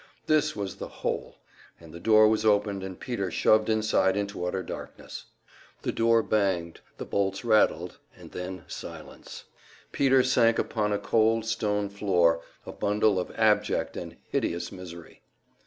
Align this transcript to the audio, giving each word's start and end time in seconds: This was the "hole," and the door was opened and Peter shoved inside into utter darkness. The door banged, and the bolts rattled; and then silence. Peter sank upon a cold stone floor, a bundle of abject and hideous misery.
This 0.25 0.55
was 0.55 0.77
the 0.77 0.87
"hole," 0.87 1.35
and 1.79 1.93
the 1.93 1.99
door 1.99 2.27
was 2.27 2.43
opened 2.43 2.81
and 2.83 2.99
Peter 2.99 3.29
shoved 3.29 3.69
inside 3.69 4.17
into 4.17 4.43
utter 4.43 4.63
darkness. 4.63 5.25
The 5.83 5.91
door 5.91 6.23
banged, 6.23 6.77
and 6.79 6.97
the 6.97 7.05
bolts 7.05 7.45
rattled; 7.45 7.99
and 8.17 8.31
then 8.31 8.63
silence. 8.67 9.43
Peter 9.91 10.23
sank 10.23 10.57
upon 10.57 10.91
a 10.91 10.97
cold 10.97 11.45
stone 11.45 11.87
floor, 11.87 12.41
a 12.65 12.71
bundle 12.71 13.19
of 13.19 13.29
abject 13.37 13.95
and 13.95 14.15
hideous 14.31 14.71
misery. 14.71 15.21